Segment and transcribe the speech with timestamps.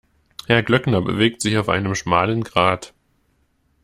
[0.47, 2.95] Herr Glöckner bewegt sich auf einem schmalen Grat.